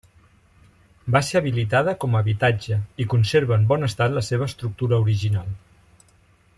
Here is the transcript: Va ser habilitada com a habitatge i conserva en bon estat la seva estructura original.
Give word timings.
Va 1.15 1.21
ser 1.27 1.35
habilitada 1.39 1.93
com 2.05 2.15
a 2.17 2.21
habitatge 2.25 2.79
i 3.05 3.07
conserva 3.13 3.59
en 3.61 3.69
bon 3.73 3.89
estat 3.89 4.19
la 4.19 4.27
seva 4.31 4.49
estructura 4.53 5.01
original. 5.07 5.55